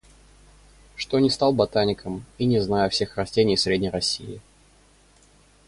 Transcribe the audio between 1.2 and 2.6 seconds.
стал ботаником и не